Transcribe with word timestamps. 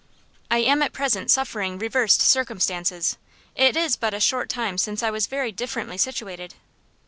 "I 0.49 0.57
am 0.57 0.81
at 0.81 0.93
present 0.93 1.29
suffering 1.29 1.77
reversed 1.77 2.21
circumstances. 2.21 3.17
It 3.53 3.77
is 3.77 3.95
but 3.95 4.15
a 4.15 4.19
short 4.19 4.49
time 4.49 4.79
since 4.79 5.03
I 5.03 5.11
was 5.11 5.27
very 5.27 5.51
differently 5.51 5.99
situated." 5.99 6.55